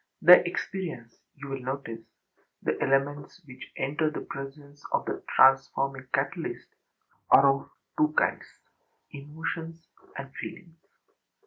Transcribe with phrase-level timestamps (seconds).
[0.23, 2.01] The experience, you will notice,
[2.63, 6.69] the elements which enter the presence of the transforming catalyst,
[7.29, 8.45] are of two kinds:
[9.11, 9.85] emotions
[10.17, 10.79] and feelings.